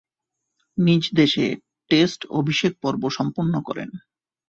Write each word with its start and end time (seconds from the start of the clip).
নিজ 0.77 1.03
দেশে 1.13 1.45
টেস্টে 1.91 2.25
অভিষেক 2.39 2.73
পর্ব 2.83 3.01
সম্পন্ন 3.17 3.53
করেন। 3.67 3.89